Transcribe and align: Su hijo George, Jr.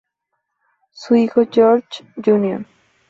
Su 0.93 1.13
hijo 1.13 1.43
George, 1.51 2.03
Jr. 2.25 2.65